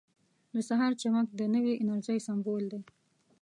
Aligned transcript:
•د 0.53 0.55
سهار 0.69 0.91
چمک 1.01 1.27
د 1.35 1.41
نوې 1.55 1.73
انرژۍ 1.81 2.19
سمبول 2.27 2.63
دی. 2.71 2.81